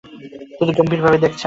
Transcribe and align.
তিনি 0.57 0.71
গম্ভীরভাবে 0.77 1.17
নিয়েছেন। 1.17 1.39